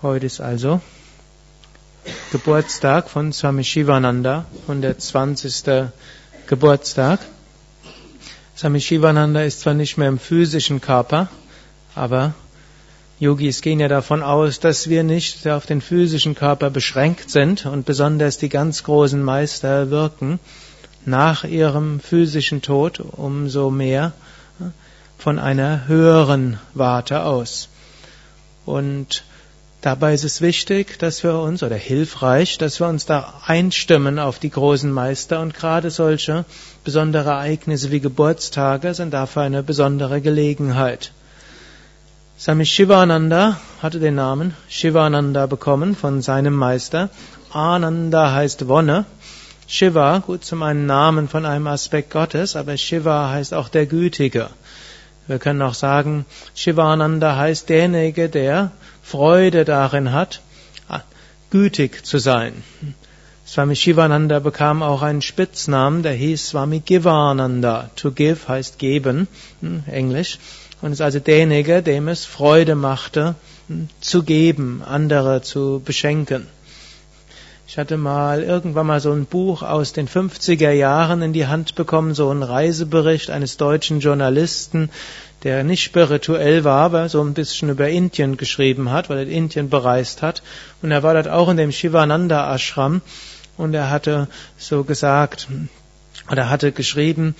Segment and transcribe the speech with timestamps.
[0.00, 0.80] Heute ist also
[2.30, 5.90] Geburtstag von Swami Shivananda, 120.
[6.46, 7.18] Geburtstag.
[8.56, 11.26] Swami Shivananda ist zwar nicht mehr im physischen Körper,
[11.96, 12.34] aber
[13.18, 17.84] Yogis gehen ja davon aus, dass wir nicht auf den physischen Körper beschränkt sind und
[17.84, 20.38] besonders die ganz großen Meister wirken
[21.06, 24.12] nach ihrem physischen Tod umso mehr
[25.18, 27.68] von einer höheren Warte aus.
[28.64, 29.24] Und
[29.80, 34.40] Dabei ist es wichtig, dass wir uns, oder hilfreich, dass wir uns da einstimmen auf
[34.40, 36.44] die großen Meister und gerade solche
[36.82, 41.12] besondere Ereignisse wie Geburtstage sind dafür eine besondere Gelegenheit.
[42.40, 47.10] Swami Shivananda hatte den Namen Shivananda bekommen von seinem Meister.
[47.52, 49.06] Ananda heißt Wonne.
[49.68, 54.48] Shiva, gut zum einen Namen von einem Aspekt Gottes, aber Shiva heißt auch der Gütige.
[55.28, 56.24] Wir können auch sagen,
[56.54, 60.40] Shivananda heißt derjenige, der Freude darin hat,
[61.50, 62.52] gütig zu sein.
[63.46, 67.90] Swami Shivananda bekam auch einen Spitznamen, der hieß Swami Givananda.
[67.96, 69.26] To give heißt geben,
[69.60, 70.38] hm, Englisch.
[70.82, 73.34] Und ist also derjenige, dem es Freude machte,
[73.68, 76.46] hm, zu geben, andere zu beschenken.
[77.70, 81.74] Ich hatte mal irgendwann mal so ein Buch aus den 50er Jahren in die Hand
[81.74, 84.88] bekommen, so ein Reisebericht eines deutschen Journalisten,
[85.42, 89.68] der nicht spirituell war, aber so ein bisschen über Indien geschrieben hat, weil er Indien
[89.68, 90.42] bereist hat.
[90.80, 93.02] Und er war dort auch in dem Shivananda Ashram
[93.58, 95.46] und er hatte so gesagt,
[96.30, 97.34] oder hatte geschrieben,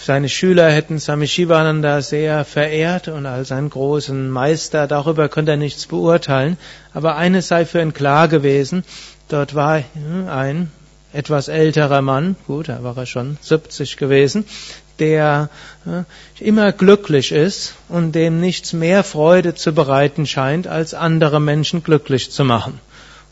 [0.00, 5.56] seine Schüler hätten Swami Shivananda sehr verehrt und als einen großen Meister, darüber konnte er
[5.56, 6.56] nichts beurteilen.
[6.94, 8.84] Aber eines sei für ihn klar gewesen,
[9.28, 9.82] dort war
[10.28, 10.70] ein
[11.12, 14.44] etwas älterer Mann, gut, da war er schon 70 gewesen,
[14.98, 15.48] der
[16.40, 22.30] immer glücklich ist und dem nichts mehr Freude zu bereiten scheint, als andere Menschen glücklich
[22.30, 22.80] zu machen.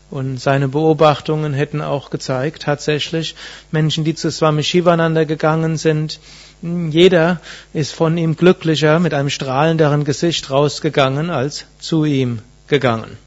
[0.09, 3.35] Und seine Beobachtungen hätten auch gezeigt, tatsächlich
[3.71, 6.19] Menschen, die zu Swami Shivananda gegangen sind,
[6.61, 7.39] jeder
[7.73, 13.17] ist von ihm glücklicher mit einem strahlenderen Gesicht rausgegangen als zu ihm gegangen.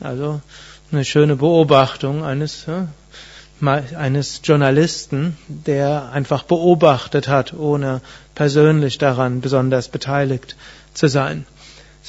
[0.00, 0.40] Also
[0.92, 2.66] eine schöne Beobachtung eines,
[3.60, 8.00] eines Journalisten, der einfach beobachtet hat, ohne
[8.34, 10.56] persönlich daran besonders beteiligt
[10.94, 11.46] zu sein.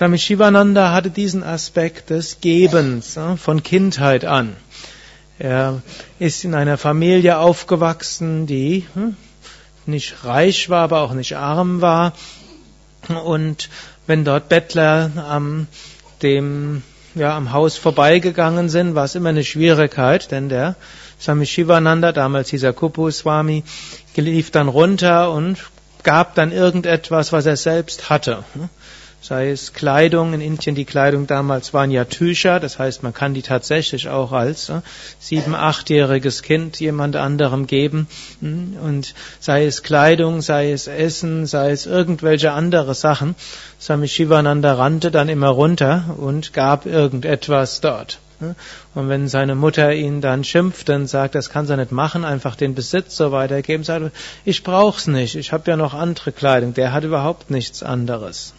[0.01, 4.55] Swami Shivananda hatte diesen Aspekt des Gebens von Kindheit an.
[5.37, 5.83] Er
[6.17, 9.15] ist in einer Familie aufgewachsen, die hm,
[9.85, 12.13] nicht reich war, aber auch nicht arm war.
[13.09, 13.69] Und
[14.07, 15.67] wenn dort Bettler am,
[16.23, 16.81] dem,
[17.13, 20.77] ja, am Haus vorbeigegangen sind, war es immer eine Schwierigkeit, denn der
[21.19, 23.63] Swami Shivananda, damals dieser Kupu Swami,
[24.15, 25.59] lief dann runter und
[26.01, 28.43] gab dann irgendetwas, was er selbst hatte
[29.21, 30.33] sei es Kleidung.
[30.33, 34.31] In Indien die Kleidung damals waren ja Tücher, das heißt, man kann die tatsächlich auch
[34.31, 34.81] als äh,
[35.19, 38.07] sieben, achtjähriges Kind jemand anderem geben.
[38.41, 43.35] Hm, und sei es Kleidung, sei es Essen, sei es irgendwelche andere Sachen.
[43.79, 48.19] Swami Shivananda rannte dann immer runter und gab irgendetwas dort.
[48.39, 48.55] Hm,
[48.95, 52.55] und wenn seine Mutter ihn dann schimpft und sagt, das kann sie nicht machen, einfach
[52.55, 54.11] den Besitz so weitergeben, sagt er,
[54.45, 58.55] ich brauch's nicht, ich habe ja noch andere Kleidung, der hat überhaupt nichts anderes.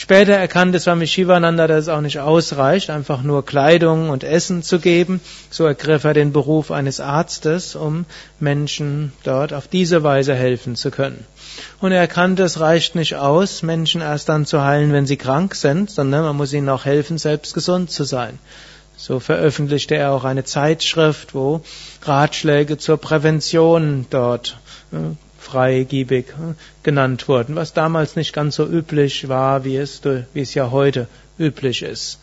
[0.00, 4.78] Später erkannte Swami Shivananda, dass es auch nicht ausreicht, einfach nur Kleidung und Essen zu
[4.78, 5.20] geben.
[5.50, 8.06] So ergriff er den Beruf eines Arztes, um
[8.38, 11.26] Menschen dort auf diese Weise helfen zu können.
[11.80, 15.56] Und er erkannte, es reicht nicht aus, Menschen erst dann zu heilen, wenn sie krank
[15.56, 18.38] sind, sondern man muss ihnen auch helfen, selbst gesund zu sein.
[18.96, 21.62] So veröffentlichte er auch eine Zeitschrift, wo
[22.02, 24.58] Ratschläge zur Prävention dort
[25.38, 30.54] freigiebig hm, genannt wurden, was damals nicht ganz so üblich war, wie es, wie es
[30.54, 32.18] ja heute üblich ist.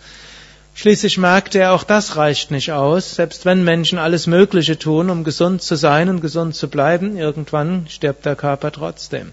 [0.78, 3.16] Schließlich merkte er, auch das reicht nicht aus.
[3.16, 7.88] Selbst wenn Menschen alles Mögliche tun, um gesund zu sein und gesund zu bleiben, irgendwann
[7.88, 9.31] stirbt der Körper trotzdem.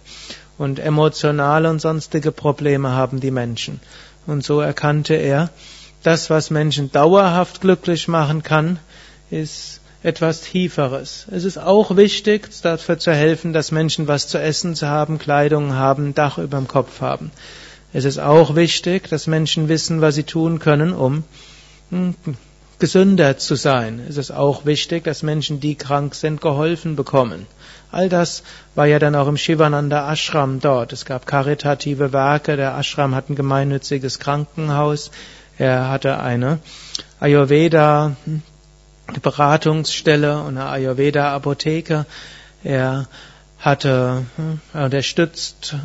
[0.57, 3.81] Und emotionale und sonstige Probleme haben die Menschen.
[4.25, 5.51] Und so erkannte er,
[6.05, 8.79] das, was Menschen dauerhaft glücklich machen kann,
[9.31, 11.27] ist etwas Tieferes.
[11.31, 15.75] Es ist auch wichtig, dafür zu helfen, dass Menschen was zu essen zu haben, Kleidung
[15.75, 17.31] haben, Dach über dem Kopf haben.
[17.93, 21.25] Es ist auch wichtig, dass Menschen wissen, was sie tun können, um
[21.91, 22.15] hm,
[22.79, 24.01] gesünder zu sein.
[24.09, 27.47] Es ist auch wichtig, dass Menschen, die krank sind, geholfen bekommen.
[27.93, 28.43] All das
[28.75, 30.93] war ja dann auch im Shivananda Ashram dort.
[30.93, 32.57] Es gab karitative Werke.
[32.57, 35.11] Der Ashram hat ein gemeinnütziges Krankenhaus.
[35.59, 36.59] Er hatte eine
[37.21, 38.17] Ayurveda
[39.23, 42.07] Beratungsstelle und eine Ayurveda-Apotheke.
[42.65, 43.07] Er
[43.63, 44.25] hatte
[44.75, 45.77] äh, unterstützt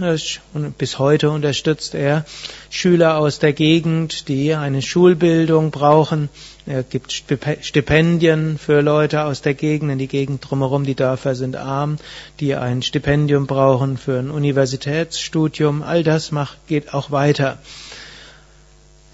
[0.53, 2.25] und bis heute unterstützt er
[2.71, 6.29] Schüler aus der Gegend, die eine Schulbildung brauchen.
[6.65, 11.55] Er gibt Stipendien für Leute aus der Gegend, in die Gegend drumherum, die Dörfer sind
[11.55, 11.97] arm,
[12.39, 15.83] die ein Stipendium brauchen für ein Universitätsstudium.
[15.83, 17.59] All das macht, geht auch weiter.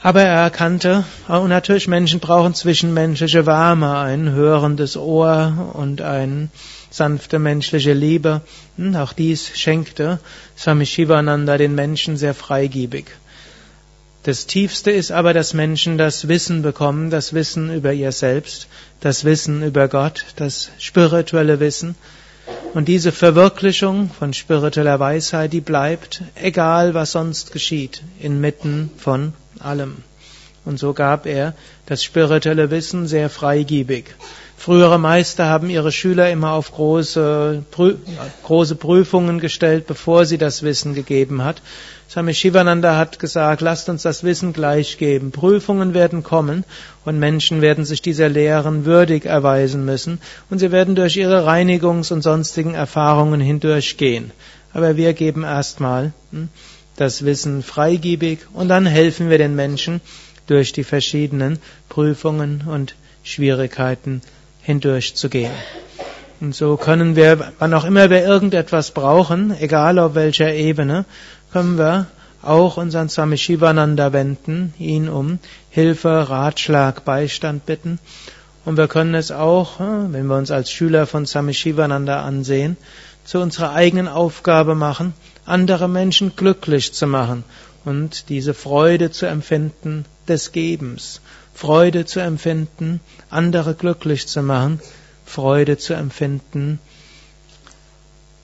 [0.05, 6.49] Aber er erkannte, und natürlich Menschen brauchen zwischenmenschliche Wärme, ein hörendes Ohr und eine
[6.89, 8.41] sanfte menschliche Liebe.
[8.75, 10.19] Hm, auch dies schenkte
[10.57, 13.05] Swami Shivananda den Menschen sehr freigiebig.
[14.23, 18.67] Das Tiefste ist aber, dass Menschen das Wissen bekommen, das Wissen über ihr Selbst,
[18.99, 21.95] das Wissen über Gott, das spirituelle Wissen.
[22.73, 29.97] Und diese Verwirklichung von spiritueller Weisheit, die bleibt, egal was sonst geschieht, inmitten von allem.
[30.65, 31.53] Und so gab er
[31.85, 34.05] das spirituelle Wissen sehr freigiebig.
[34.63, 37.65] Frühere Meister haben ihre Schüler immer auf große,
[38.43, 41.61] große Prüfungen gestellt, bevor sie das Wissen gegeben hat.
[42.09, 45.31] Swami Shivananda hat gesagt, lasst uns das Wissen gleich geben.
[45.31, 46.63] Prüfungen werden kommen
[47.03, 52.13] und Menschen werden sich dieser Lehren würdig erweisen müssen und sie werden durch ihre Reinigungs-
[52.13, 54.31] und sonstigen Erfahrungen hindurchgehen.
[54.71, 56.47] Aber wir geben erstmal hm,
[56.95, 59.99] das Wissen freigiebig und dann helfen wir den Menschen
[60.47, 61.59] durch die verschiedenen
[61.89, 64.21] Prüfungen und Schwierigkeiten
[64.63, 65.51] hindurchzugehen.
[66.41, 71.05] Und so können wir, wann auch immer wir irgendetwas brauchen, egal auf welcher Ebene,
[71.51, 72.07] können wir
[72.41, 75.39] auch unseren Swami Shivananda wenden, ihn um
[75.69, 77.99] Hilfe, Ratschlag, Beistand bitten.
[78.65, 82.77] Und wir können es auch, wenn wir uns als Schüler von Swami Shivananda ansehen,
[83.23, 85.13] zu unserer eigenen Aufgabe machen,
[85.45, 87.43] andere Menschen glücklich zu machen
[87.85, 91.21] und diese Freude zu empfinden des Gebens,
[91.53, 92.99] Freude zu empfinden,
[93.29, 94.79] andere glücklich zu machen,
[95.25, 96.79] Freude zu empfinden,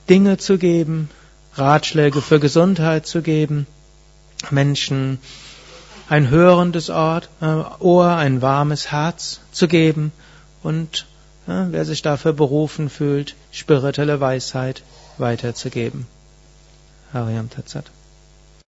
[0.10, 1.10] Dinge zu geben,
[1.56, 3.68] Ratschläge für Gesundheit zu geben,
[4.50, 5.20] Menschen
[6.08, 6.94] ein hörendes äh,
[7.80, 10.12] Ohr, ein warmes Herz zu geben
[10.64, 11.06] und
[11.48, 14.82] äh, wer sich dafür berufen fühlt, spirituelle Weisheit
[15.18, 16.08] weiterzugeben.
[17.14, 17.86] Hariam Tatsat.